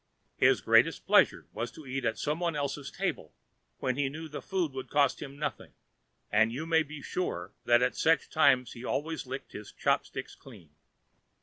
His 0.37 0.61
greatest 0.61 1.05
pleasure 1.05 1.45
was 1.53 1.69
to 1.73 1.85
eat 1.85 2.05
at 2.05 2.17
some 2.17 2.39
one 2.39 2.55
else's 2.55 2.89
table 2.89 3.35
when 3.77 3.97
he 3.97 4.09
knew 4.09 4.23
that 4.23 4.31
the 4.31 4.41
food 4.41 4.71
would 4.73 4.89
cost 4.89 5.21
him 5.21 5.37
nothing, 5.37 5.73
and 6.31 6.51
you 6.51 6.65
may 6.65 6.81
be 6.81 7.03
sure 7.03 7.53
that 7.65 7.83
at 7.83 7.95
such 7.95 8.27
times 8.31 8.71
he 8.71 8.83
always 8.83 9.27
licked 9.27 9.51
his 9.51 9.71
chopsticks 9.71 10.33
clean. 10.33 10.71